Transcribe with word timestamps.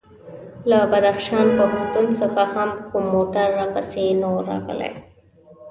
له 0.69 0.79
بدخشان 0.91 1.47
پوهنتون 1.57 2.07
څخه 2.21 2.43
هم 2.53 2.69
کوم 2.89 3.03
موټر 3.13 3.47
راپسې 3.59 4.05
نه 4.21 4.27
و 4.35 4.43
راغلی. 4.49 4.93